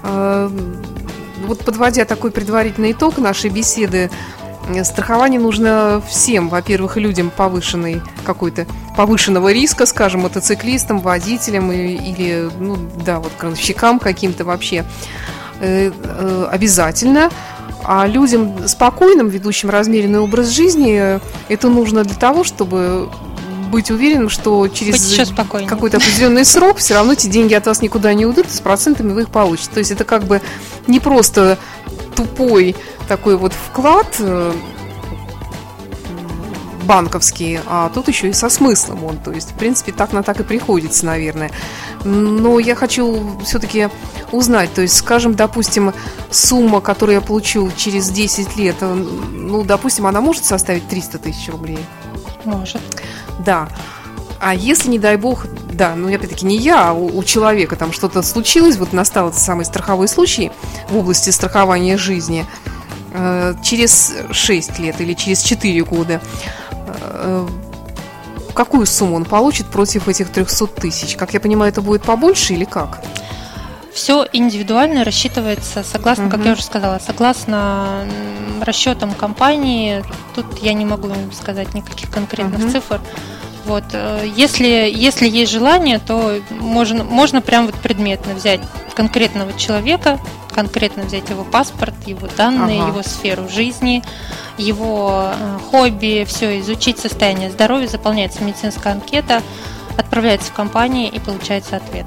[0.04, 0.50] Э,
[1.46, 4.12] вот подводя такой предварительный итог нашей беседы,
[4.68, 8.68] э, страхование нужно всем, во-первых, людям повышенной какой-то
[8.98, 14.84] повышенного риска, скажем, мотоциклистам, водителям или, ну да, вот крановщикам каким-то вообще
[16.52, 17.30] обязательно.
[17.84, 23.10] А людям спокойным, ведущим размеренный образ жизни, это нужно для того, чтобы
[23.72, 25.32] быть уверенным, что через
[25.68, 29.14] какой-то определенный срок все равно эти деньги от вас никуда не уйдут, и с процентами
[29.14, 29.70] вы их получите.
[29.72, 30.42] То есть это как бы
[30.88, 31.58] не просто
[32.16, 32.76] тупой
[33.08, 34.20] такой вот вклад,
[36.86, 39.18] банковские, а тут еще и со смыслом он.
[39.18, 41.52] То есть, в принципе, так на так и приходится, наверное.
[42.04, 43.90] Но я хочу все-таки
[44.32, 45.94] узнать, то есть, скажем, допустим,
[46.30, 51.80] сумма, которую я получу через 10 лет, ну, допустим, она может составить 300 тысяч рублей?
[52.44, 52.82] Может.
[53.40, 53.68] Да.
[54.40, 57.92] А если, не дай бог, да, ну, опять-таки, не я, а у, у человека там
[57.92, 60.52] что-то случилось, вот настал этот самый страховой случай
[60.90, 62.46] в области страхования жизни,
[63.14, 66.22] э, через 6 лет или через 4 года,
[68.54, 71.16] какую сумму он получит против этих 300 тысяч?
[71.16, 73.02] Как я понимаю, это будет побольше или как?
[73.94, 76.32] Все индивидуально рассчитывается согласно, угу.
[76.32, 78.06] как я уже сказала, согласно
[78.62, 80.04] расчетам компании.
[80.34, 82.72] Тут я не могу сказать никаких конкретных угу.
[82.72, 83.00] цифр.
[83.66, 88.60] Вот, э, если, если есть желание, то можно, можно прям вот предметно взять
[88.96, 90.20] конкретного человека,
[90.56, 92.92] конкретно взять его паспорт, его данные, ага.
[92.92, 94.02] его сферу жизни,
[94.58, 99.44] его э, хобби, все, изучить состояние здоровья, заполняется медицинская анкета,
[99.98, 102.06] отправляется в компанию и получается ответ.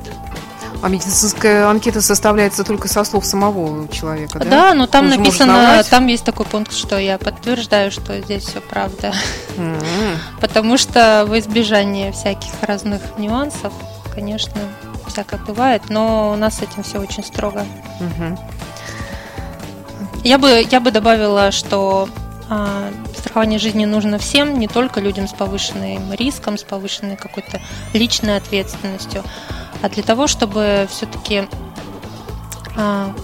[0.81, 4.45] А медицинская анкета составляется только со слов самого человека, да?
[4.45, 8.61] Да, но там Он написано, там есть такой пункт, что я подтверждаю, что здесь все
[8.61, 9.13] правда.
[9.57, 10.17] Mm-hmm.
[10.41, 13.73] Потому что в избежание всяких разных нюансов,
[14.15, 14.61] конечно,
[15.09, 17.67] всякое бывает, но у нас с этим все очень строго.
[18.01, 18.39] Mm-hmm.
[20.25, 22.09] Я бы, я бы добавила, что
[22.49, 27.61] а, страхование жизни нужно всем, не только людям с повышенным риском, с повышенной какой-то
[27.93, 29.23] личной ответственностью,
[29.83, 31.45] а для того, чтобы все-таки,
[32.77, 33.15] а,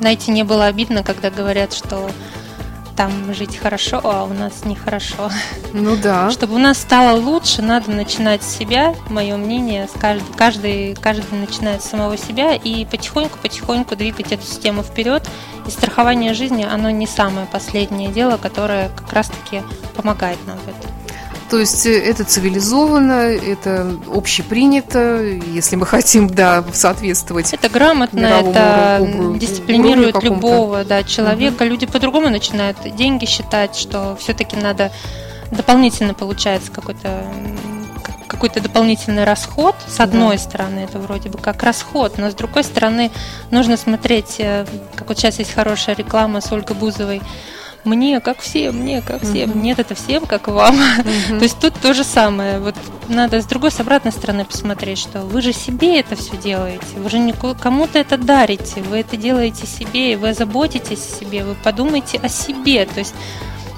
[0.00, 2.10] знаете, не было обидно, когда говорят, что
[2.96, 5.30] там жить хорошо, а у нас нехорошо.
[5.72, 6.30] Ну да.
[6.30, 11.38] Чтобы у нас стало лучше, надо начинать с себя, мое мнение, с каждый, каждый, каждый
[11.38, 15.28] начинает с самого себя и потихоньку-потихоньку двигать эту систему вперед.
[15.66, 19.62] И страхование жизни, оно не самое последнее дело, которое как раз-таки
[19.96, 21.03] помогает нам в этом.
[21.50, 27.52] То есть э, это цивилизованно, это общепринято, если мы хотим, да, соответствовать.
[27.52, 31.62] Это грамотно, это уровню, дисциплинирует любого да, человека.
[31.62, 31.70] Угу.
[31.70, 34.90] Люди по-другому начинают деньги считать, что все-таки надо
[35.50, 37.24] дополнительно получается какой-то
[38.26, 39.76] какой-то дополнительный расход.
[39.86, 40.42] С одной да.
[40.42, 43.12] стороны, это вроде бы как расход, но с другой стороны,
[43.50, 44.66] нужно смотреть, э,
[44.96, 47.22] как вот сейчас есть хорошая реклама с Ольгой Бузовой,
[47.84, 49.50] мне как всем, мне как всем.
[49.50, 49.62] Mm-hmm.
[49.62, 50.76] Нет, это всем как вам.
[50.76, 51.28] Mm-hmm.
[51.38, 52.58] то есть тут то же самое.
[52.58, 52.74] Вот
[53.08, 56.84] надо с другой, с обратной стороны посмотреть, что вы же себе это все делаете.
[56.96, 58.82] Вы же кому-то это дарите.
[58.82, 62.86] Вы это делаете себе, вы заботитесь о себе, вы подумайте о себе.
[62.86, 63.14] То есть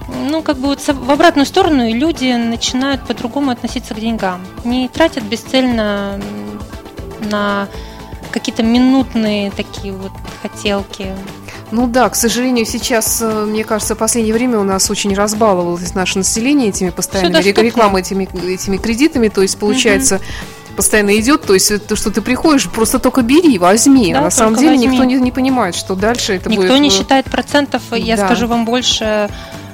[0.09, 4.44] ну, как бы вот в обратную сторону люди начинают по-другому относиться к деньгам.
[4.64, 6.20] Не тратят бесцельно
[7.30, 7.68] на
[8.30, 11.14] какие-то минутные такие вот хотелки.
[11.70, 15.94] Ну да, к сожалению, сейчас, э, мне кажется, в последнее время у нас очень разбаловалось
[15.94, 19.28] наше население этими постоянными рекламой, этими, этими кредитами.
[19.28, 20.24] То есть, получается, угу
[20.76, 24.12] постоянно идет, то есть то, что ты приходишь, просто только бери, возьми.
[24.12, 24.88] Да, а на самом деле возьми.
[24.88, 26.70] никто не, не понимает, что дальше это никто будет.
[26.70, 27.82] Никто не э, считает процентов.
[27.92, 28.26] Я да.
[28.26, 29.28] скажу вам больше,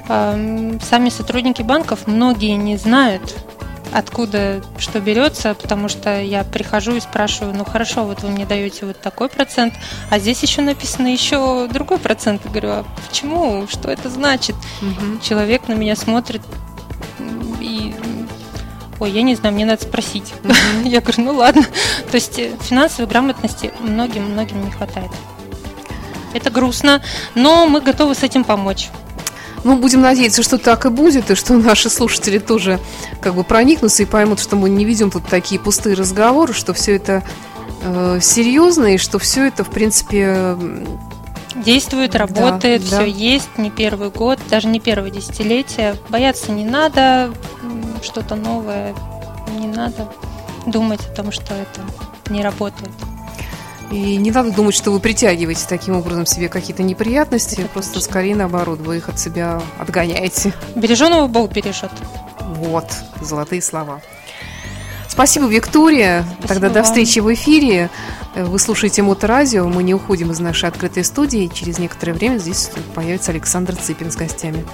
[0.07, 3.35] э, сами сотрудники банков многие не знают,
[3.93, 8.85] откуда что берется, потому что я прихожу и спрашиваю, ну хорошо, вот вы мне даете
[8.85, 9.73] вот такой процент,
[10.09, 12.41] а здесь еще написано еще другой процент.
[12.45, 13.67] Я говорю, а почему?
[13.69, 14.55] Что это значит?
[14.81, 15.19] Угу.
[15.21, 16.41] Человек на меня смотрит
[17.61, 17.95] и
[18.99, 20.33] ой, я не знаю, мне надо спросить.
[20.43, 20.87] Mm-hmm.
[20.87, 21.63] Я говорю, ну ладно.
[22.09, 25.11] То есть э, финансовой грамотности многим-многим не хватает.
[26.33, 27.01] Это грустно,
[27.35, 28.89] но мы готовы с этим помочь.
[29.63, 32.79] Ну, будем надеяться, что так и будет, и что наши слушатели тоже
[33.21, 36.95] как бы проникнутся и поймут, что мы не ведем тут такие пустые разговоры, что все
[36.95, 37.23] это
[37.81, 40.57] э, серьезно, и что все это, в принципе,
[41.55, 43.03] Действует, работает, да, все да.
[43.03, 45.95] есть, не первый год, даже не первое десятилетие.
[46.09, 47.31] Бояться не надо,
[48.01, 48.95] что-то новое
[49.59, 50.11] не надо
[50.65, 51.81] думать о том, что это
[52.29, 52.89] не работает.
[53.91, 58.09] И не надо думать, что вы притягиваете таким образом себе какие-то неприятности, Это просто точно.
[58.09, 60.53] скорее наоборот, вы их от себя отгоняете.
[60.75, 61.91] Береженого Бог бережет.
[62.39, 62.85] Вот,
[63.21, 64.01] золотые слова.
[65.07, 66.23] Спасибо, Виктория.
[66.23, 66.73] Спасибо Тогда вам.
[66.73, 67.91] до встречи в эфире.
[68.35, 69.67] Вы слушаете Моторадио.
[69.67, 71.51] Мы не уходим из нашей открытой студии.
[71.53, 74.65] Через некоторое время здесь появится Александр Цыпин с гостями.